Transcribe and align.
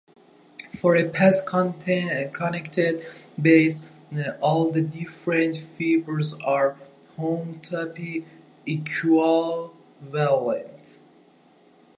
For 0.79 0.95
a 0.95 1.07
path 1.07 1.45
connected 1.45 3.05
base, 3.39 3.85
all 4.41 4.71
the 4.71 4.81
different 4.81 5.57
fibers 5.57 6.33
are 6.43 6.75
homotopy 7.19 8.25
equivalent. 8.65 11.01